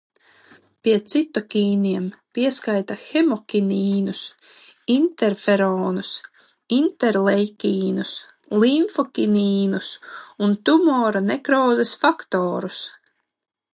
Pie 0.85 0.93
citokīniem 1.11 2.05
pieskaita 2.37 2.95
hemokinīnus, 3.01 4.21
interferonus, 4.93 6.15
interleikīnus, 6.79 8.15
limfokinīnus 8.65 9.91
un 10.47 10.57
tumora 10.71 11.21
nekrozes 11.29 11.93
faktorus. 12.07 12.81